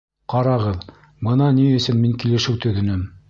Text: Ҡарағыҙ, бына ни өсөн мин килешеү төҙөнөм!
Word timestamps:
Ҡарағыҙ, 0.33 0.87
бына 1.27 1.51
ни 1.59 1.67
өсөн 1.81 2.01
мин 2.07 2.17
килешеү 2.25 2.59
төҙөнөм! 2.67 3.09